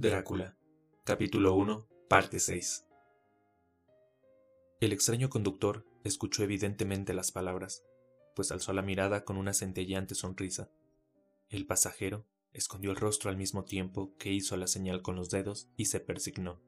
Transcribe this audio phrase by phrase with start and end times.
[0.00, 0.56] Drácula,
[1.02, 2.86] capítulo 1, parte 6.
[4.80, 7.82] El extraño conductor escuchó evidentemente las palabras,
[8.36, 10.70] pues alzó la mirada con una centelleante sonrisa.
[11.48, 15.68] El pasajero escondió el rostro al mismo tiempo que hizo la señal con los dedos
[15.76, 16.60] y se persignó.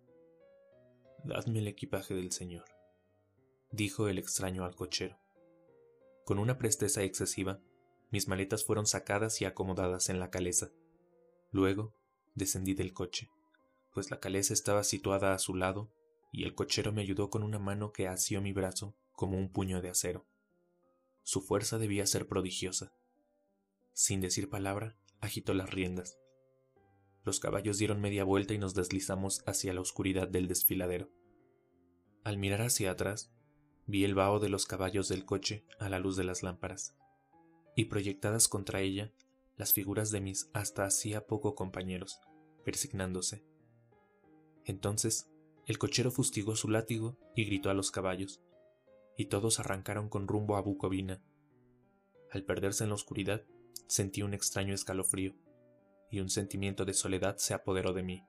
[1.23, 2.65] Dadme el equipaje del señor,
[3.71, 5.21] dijo el extraño al cochero.
[6.25, 7.61] Con una presteza excesiva,
[8.11, 10.73] mis maletas fueron sacadas y acomodadas en la caleza.
[11.53, 11.95] Luego
[12.35, 13.31] descendí del coche,
[13.93, 15.93] pues la caleza estaba situada a su lado
[16.33, 19.83] y el cochero me ayudó con una mano que asió mi brazo como un puño
[19.83, 20.27] de acero.
[21.23, 22.93] Su fuerza debía ser prodigiosa.
[23.93, 26.19] Sin decir palabra, agitó las riendas.
[27.25, 31.11] Los caballos dieron media vuelta y nos deslizamos hacia la oscuridad del desfiladero.
[32.25, 33.33] Al mirar hacia atrás,
[33.87, 36.97] vi el vaho de los caballos del coche a la luz de las lámparas,
[37.77, 39.13] y proyectadas contra ella
[39.61, 42.19] las figuras de mis hasta hacía poco compañeros,
[42.65, 43.45] persignándose.
[44.65, 45.31] Entonces
[45.67, 48.41] el cochero fustigó su látigo y gritó a los caballos,
[49.19, 51.23] y todos arrancaron con rumbo a Bucovina.
[52.31, 53.45] Al perderse en la oscuridad,
[53.87, 55.35] sentí un extraño escalofrío,
[56.11, 58.25] y un sentimiento de soledad se apoderó de mí.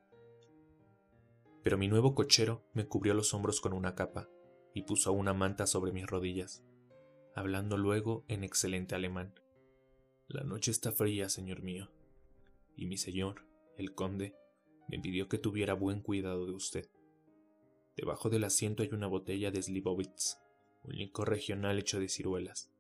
[1.64, 4.28] Pero mi nuevo cochero me cubrió los hombros con una capa
[4.74, 6.62] y puso una manta sobre mis rodillas,
[7.36, 9.34] hablando luego en excelente alemán.
[10.32, 11.90] La noche está fría, señor mío,
[12.78, 13.46] y mi señor,
[13.78, 14.34] el conde,
[14.88, 16.90] me pidió que tuviera buen cuidado de usted.
[17.98, 20.38] Debajo del asiento hay una botella de Slivovitz,
[20.84, 22.72] un licor regional hecho de ciruelas,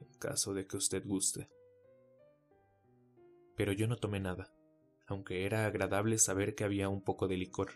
[0.00, 1.50] en caso de que usted guste.
[3.56, 4.54] Pero yo no tomé nada,
[5.06, 7.72] aunque era agradable saber que había un poco de licor.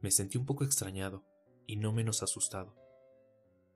[0.00, 1.26] Me sentí un poco extrañado
[1.66, 2.74] y no menos asustado.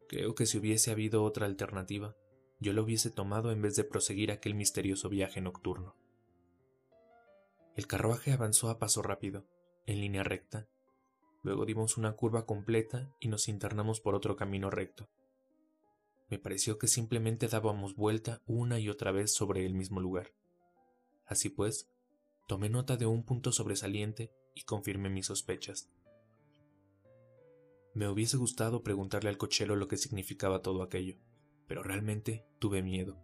[0.09, 2.17] Creo que si hubiese habido otra alternativa,
[2.61, 5.97] yo lo hubiese tomado en vez de proseguir aquel misterioso viaje nocturno.
[7.77, 9.47] El carruaje avanzó a paso rápido,
[9.87, 10.69] en línea recta.
[11.43, 15.09] Luego dimos una curva completa y nos internamos por otro camino recto.
[16.31, 20.33] Me pareció que simplemente dábamos vuelta una y otra vez sobre el mismo lugar.
[21.27, 21.91] Así pues,
[22.47, 25.91] tomé nota de un punto sobresaliente y confirmé mis sospechas.
[27.93, 31.17] Me hubiese gustado preguntarle al cochero lo que significaba todo aquello
[31.67, 33.19] pero realmente tuve miedo,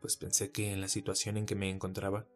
[0.00, 2.26] pues pensé que en la situación en que me encontraba,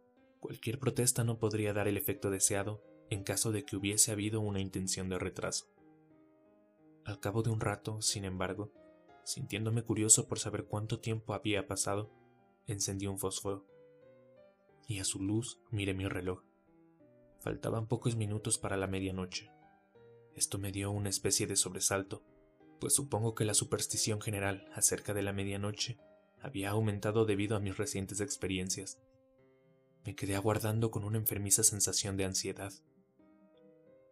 [0.41, 4.60] cualquier protesta no podría dar el efecto deseado en caso de que hubiese habido una
[4.60, 5.66] intención de retraso.
[7.05, 8.72] Al cabo de un rato, sin embargo,
[9.25, 12.10] sintiéndome curioso por saber cuánto tiempo había pasado,
[12.66, 13.66] encendí un fósforo
[14.89, 16.43] y a su luz miré mi reloj.
[17.41, 19.50] Faltaban pocos minutos para la medianoche.
[20.34, 22.22] Esto me dio una especie de sobresalto,
[22.82, 26.00] pues supongo que la superstición general acerca de la medianoche
[26.41, 28.98] había aumentado debido a mis recientes experiencias.
[30.04, 32.72] Me quedé aguardando con una enfermiza sensación de ansiedad.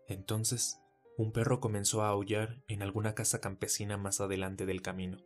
[0.06, 0.78] Entonces,
[1.18, 5.18] un perro comenzó a aullar en alguna casa campesina más adelante del camino.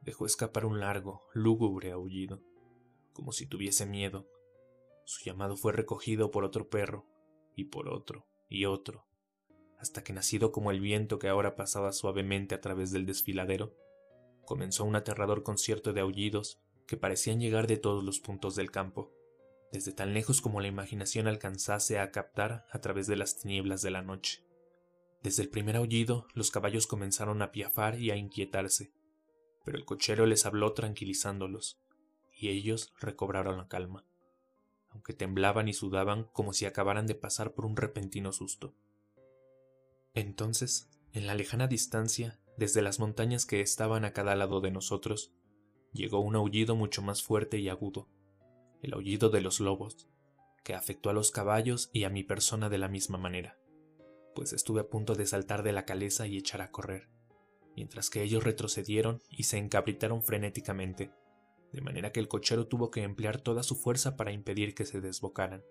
[0.00, 2.44] Dejó escapar un largo, lúgubre aullido,
[3.12, 4.28] como si tuviese miedo.
[5.04, 7.08] Su llamado fue recogido por otro perro,
[7.56, 9.04] y por otro, y otro,
[9.80, 13.74] hasta que nacido como el viento que ahora pasaba suavemente a través del desfiladero,
[14.44, 19.10] comenzó un aterrador concierto de aullidos que parecían llegar de todos los puntos del campo,
[19.72, 23.90] desde tan lejos como la imaginación alcanzase a captar a través de las tinieblas de
[23.90, 24.44] la noche.
[25.22, 28.92] Desde el primer aullido los caballos comenzaron a piafar y a inquietarse,
[29.64, 31.80] pero el cochero les habló tranquilizándolos,
[32.36, 34.04] y ellos recobraron la calma,
[34.90, 38.74] aunque temblaban y sudaban como si acabaran de pasar por un repentino susto.
[40.14, 45.32] Entonces, en la lejana distancia, desde las montañas que estaban a cada lado de nosotros,
[45.92, 48.08] llegó un aullido mucho más fuerte y agudo,
[48.82, 50.08] el aullido de los lobos,
[50.64, 53.58] que afectó a los caballos y a mi persona de la misma manera,
[54.34, 57.08] pues estuve a punto de saltar de la caleza y echar a correr,
[57.76, 61.12] mientras que ellos retrocedieron y se encabritaron frenéticamente,
[61.72, 65.00] de manera que el cochero tuvo que emplear toda su fuerza para impedir que se
[65.00, 65.62] desbocaran.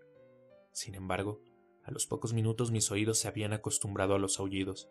[0.72, 1.42] Sin embargo,
[1.90, 4.88] a los pocos minutos mis oídos se habían acostumbrado a los aullidos,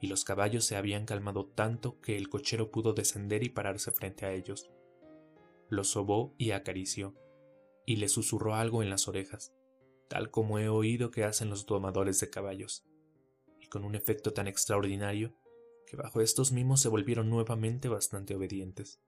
[0.00, 4.26] y los caballos se habían calmado tanto que el cochero pudo descender y pararse frente
[4.26, 4.68] a ellos.
[5.68, 7.14] Los sobó y acarició,
[7.86, 9.54] y le susurró algo en las orejas,
[10.08, 12.84] tal como he oído que hacen los domadores de caballos,
[13.60, 15.36] y con un efecto tan extraordinario
[15.86, 19.00] que bajo estos mimos se volvieron nuevamente bastante obedientes,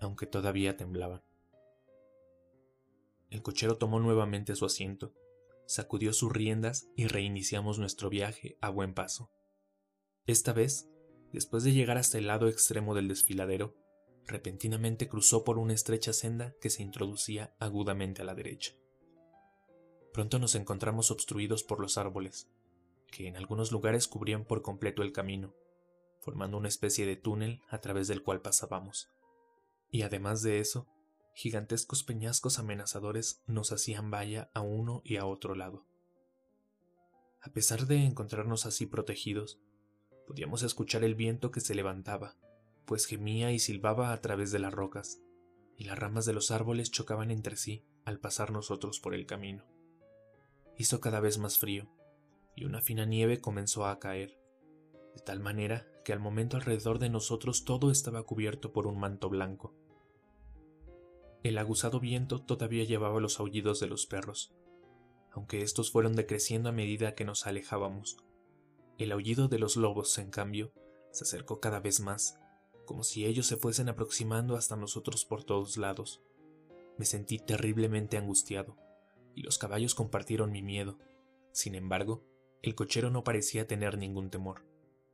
[0.00, 1.22] aunque todavía temblaban.
[3.28, 5.12] El cochero tomó nuevamente su asiento,
[5.66, 9.30] sacudió sus riendas y reiniciamos nuestro viaje a buen paso.
[10.26, 10.88] Esta vez,
[11.32, 13.74] después de llegar hasta el lado extremo del desfiladero,
[14.26, 18.72] repentinamente cruzó por una estrecha senda que se introducía agudamente a la derecha.
[20.12, 22.48] Pronto nos encontramos obstruidos por los árboles,
[23.10, 25.54] que en algunos lugares cubrían por completo el camino,
[26.20, 29.08] formando una especie de túnel a través del cual pasábamos.
[29.90, 30.86] Y además de eso,
[31.34, 35.86] gigantescos peñascos amenazadores nos hacían valla a uno y a otro lado.
[37.40, 39.60] A pesar de encontrarnos así protegidos,
[40.26, 42.36] podíamos escuchar el viento que se levantaba,
[42.84, 45.20] pues gemía y silbaba a través de las rocas,
[45.76, 49.64] y las ramas de los árboles chocaban entre sí al pasar nosotros por el camino.
[50.76, 51.90] Hizo cada vez más frío,
[52.54, 54.38] y una fina nieve comenzó a caer,
[55.14, 59.28] de tal manera que al momento alrededor de nosotros todo estaba cubierto por un manto
[59.28, 59.74] blanco.
[61.42, 64.54] El aguzado viento todavía llevaba los aullidos de los perros,
[65.32, 68.16] aunque estos fueron decreciendo a medida que nos alejábamos.
[68.96, 70.72] El aullido de los lobos, en cambio,
[71.10, 72.38] se acercó cada vez más,
[72.84, 76.22] como si ellos se fuesen aproximando hasta nosotros por todos lados.
[76.96, 78.76] Me sentí terriblemente angustiado,
[79.34, 80.98] y los caballos compartieron mi miedo.
[81.50, 82.22] Sin embargo,
[82.62, 84.64] el cochero no parecía tener ningún temor.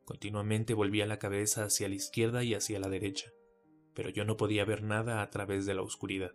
[0.04, 3.30] Continuamente volvía la cabeza hacia la izquierda y hacia la derecha,
[3.98, 6.30] pero yo no podía ver nada a través de la oscuridad.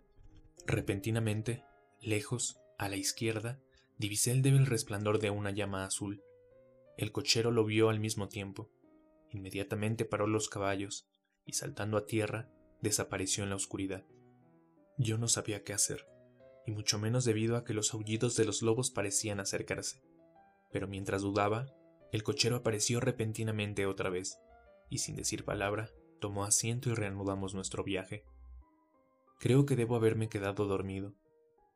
[0.66, 1.64] Repentinamente,
[1.98, 3.58] lejos, a la izquierda,
[3.96, 6.22] divisé el débil resplandor de una llama azul.
[6.98, 8.70] El cochero lo vio al mismo tiempo.
[9.30, 11.08] Inmediatamente paró los caballos
[11.46, 12.50] y saltando a tierra,
[12.82, 14.04] desapareció en la oscuridad.
[14.98, 16.06] Yo no sabía qué hacer,
[16.66, 20.02] y mucho menos debido a que los aullidos de los lobos parecían acercarse.
[20.70, 21.72] Pero mientras dudaba,
[22.12, 24.38] el cochero apareció repentinamente otra vez,
[24.90, 25.88] y sin decir palabra,
[26.24, 28.24] tomó asiento y reanudamos nuestro viaje.
[29.38, 31.12] Creo que debo haberme quedado dormido,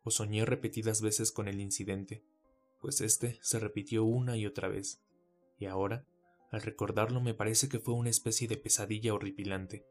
[0.04, 2.24] o soñé repetidas veces con el incidente,
[2.80, 5.02] pues este se repitió una y otra vez,
[5.58, 6.06] y ahora,
[6.50, 9.84] al recordarlo me parece que fue una especie de pesadilla horripilante.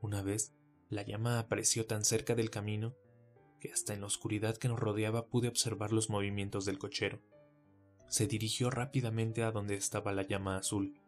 [0.00, 0.52] Una vez,
[0.88, 2.96] la llama apareció tan cerca del camino
[3.60, 7.20] que hasta en la oscuridad que nos rodeaba pude observar los movimientos del cochero.
[8.08, 11.00] Se dirigió rápidamente a donde estaba la llama azul.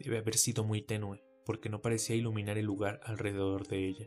[0.00, 4.06] Debe haber sido muy tenue, porque no parecía iluminar el lugar alrededor de ella.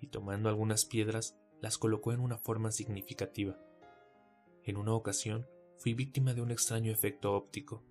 [0.00, 3.58] Y tomando algunas piedras, las colocó en una forma significativa.
[4.62, 7.82] En una ocasión fui víctima de un extraño efecto óptico.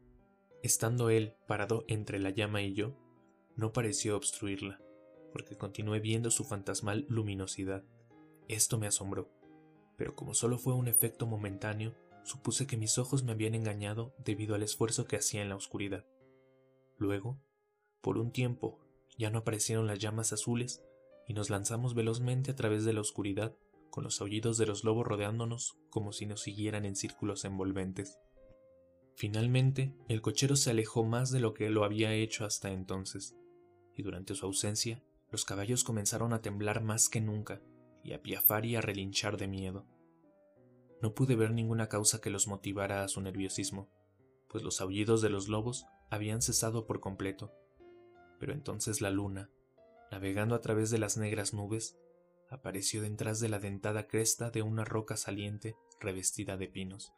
[0.64, 2.96] Estando él parado entre la llama y yo,
[3.58, 4.80] no pareció obstruirla,
[5.34, 7.84] porque continué viendo su fantasmal luminosidad.
[8.48, 9.34] Esto me asombró,
[9.98, 11.94] pero como solo fue un efecto momentáneo,
[12.24, 16.06] supuse que mis ojos me habían engañado debido al esfuerzo que hacía en la oscuridad.
[16.98, 17.38] Luego,
[18.06, 18.78] por un tiempo,
[19.18, 20.84] ya no aparecieron las llamas azules
[21.28, 23.56] y nos lanzamos velozmente a través de la oscuridad,
[23.90, 28.20] con los aullidos de los lobos rodeándonos como si nos siguieran en círculos envolventes.
[29.16, 33.36] Finalmente, el cochero se alejó más de lo que lo había hecho hasta entonces,
[33.96, 37.60] y durante su ausencia, los caballos comenzaron a temblar más que nunca
[38.04, 39.88] y a piafar y a relinchar de miedo.
[41.02, 43.90] No pude ver ninguna causa que los motivara a su nerviosismo,
[44.48, 47.65] pues los aullidos de los lobos habían cesado por completo.
[48.40, 49.50] Pero entonces la luna,
[50.12, 51.98] navegando a través de las negras nubes,
[52.50, 57.14] apareció detrás de la dentada cresta de una roca saliente revestida de pinos,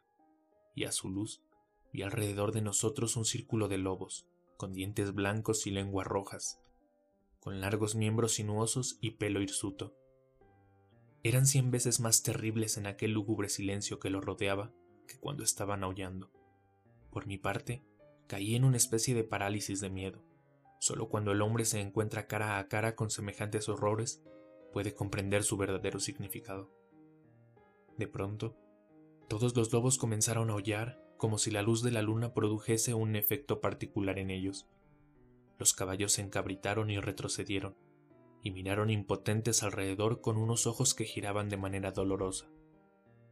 [0.74, 1.42] y a su luz
[1.92, 6.60] vi alrededor de nosotros un círculo de lobos, con dientes blancos y lenguas rojas,
[7.40, 9.94] con largos miembros sinuosos y pelo hirsuto.
[11.22, 14.72] Eran cien veces más terribles en aquel lúgubre silencio que los rodeaba
[15.06, 16.30] que cuando estaban aullando.
[17.10, 17.82] Por mi parte,
[18.26, 20.22] caí en una especie de parálisis de miedo.
[20.78, 24.22] Solo cuando el hombre se encuentra cara a cara con semejantes horrores
[24.72, 26.70] puede comprender su verdadero significado.
[27.96, 28.56] De pronto,
[29.28, 33.16] todos los lobos comenzaron a aullar como si la luz de la luna produjese un
[33.16, 34.68] efecto particular en ellos.
[35.58, 37.76] Los caballos se encabritaron y retrocedieron,
[38.42, 42.46] y miraron impotentes alrededor con unos ojos que giraban de manera dolorosa,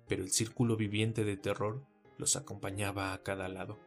[0.09, 1.87] pero el círculo viviente de terror
[2.19, 3.79] los acompañaba a cada lado.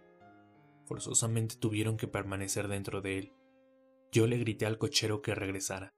[0.85, 3.33] Forzosamente tuvieron que permanecer dentro de él,
[4.11, 5.93] yo le grité al cochero que regresara,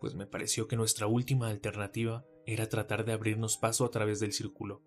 [0.00, 4.32] pues me pareció que nuestra última alternativa era tratar de abrirnos paso a través del
[4.32, 4.82] círculo.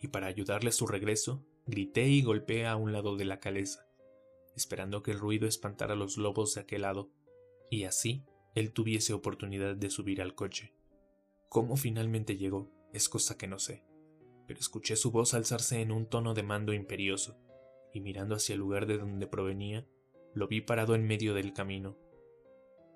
[0.00, 3.86] Y para ayudarle a su regreso, grité y golpeé a un lado de la caleza,
[4.54, 7.10] esperando que el ruido espantara a los lobos de aquel lado,
[7.70, 8.24] y así
[8.54, 10.74] él tuviese oportunidad de subir al coche.
[11.48, 13.84] Cómo finalmente llegó es cosa que no sé,
[14.46, 17.38] pero escuché su voz alzarse en un tono de mando imperioso,
[17.92, 19.86] y mirando hacia el lugar de donde provenía,
[20.38, 21.98] lo vi parado en medio del camino.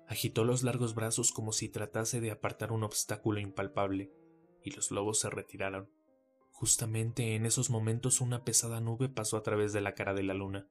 [0.07, 4.13] Agitó los largos brazos como si tratase de apartar un obstáculo impalpable,
[4.63, 5.89] y los lobos se retiraron.
[6.51, 10.33] Justamente en esos momentos una pesada nube pasó a través de la cara de la
[10.33, 10.67] luna,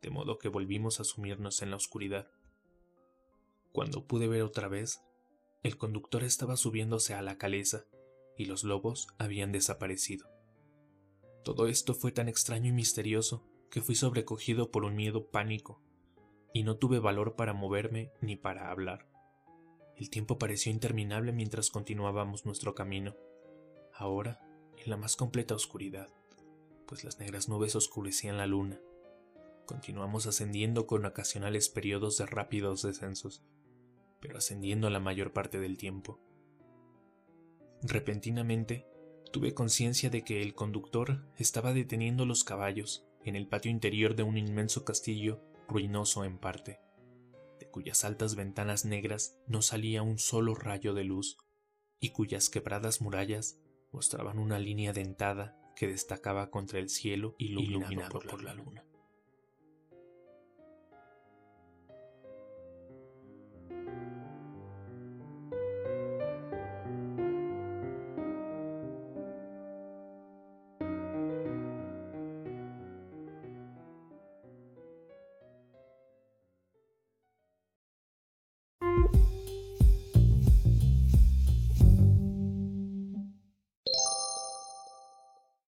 [0.00, 2.30] de modo que volvimos a sumirnos en la oscuridad.
[3.72, 5.02] Cuando pude ver otra vez,
[5.62, 7.84] el conductor estaba subiéndose a la caleza,
[8.36, 10.26] y los lobos habían desaparecido.
[11.44, 15.82] Todo esto fue tan extraño y misterioso que fui sobrecogido por un miedo pánico,
[16.58, 19.06] y no tuve valor para moverme ni para hablar.
[19.94, 23.14] El tiempo pareció interminable mientras continuábamos nuestro camino,
[23.94, 24.40] ahora
[24.76, 26.08] en la más completa oscuridad,
[26.84, 28.80] pues las negras nubes oscurecían la luna.
[29.66, 33.44] Continuamos ascendiendo con ocasionales periodos de rápidos descensos,
[34.18, 36.18] pero ascendiendo la mayor parte del tiempo.
[37.82, 38.84] Repentinamente,
[39.30, 44.24] tuve conciencia de que el conductor estaba deteniendo los caballos en el patio interior de
[44.24, 46.80] un inmenso castillo ruinoso en parte,
[47.60, 51.36] de cuyas altas ventanas negras no salía un solo rayo de luz,
[52.00, 53.60] y cuyas quebradas murallas
[53.92, 58.84] mostraban una línea dentada que destacaba contra el cielo iluminado, por, la luna.